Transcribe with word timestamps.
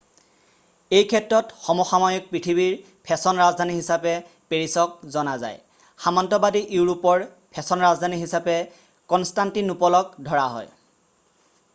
এই 0.99 1.03
ক্ষেত্ৰত 1.09 1.57
সমসাময়িক 1.65 2.29
পৃথিৱীৰ 2.31 2.77
ফেশ্বন 3.09 3.41
ৰাজধানী 3.41 3.75
হিচাপে 3.79 4.13
পেৰিছক 4.53 4.95
জনা 5.17 5.35
যায় 5.45 5.61
সামন্তবাদী 6.07 6.63
ইউৰোপৰ 6.79 7.27
ফেশ্বন 7.59 7.87
ৰাজধানী 7.87 8.21
হিচাপে 8.25 8.57
কনষ্টান্তিনোপলক 9.15 10.17
ধৰা 10.31 10.49
হয় 10.57 10.73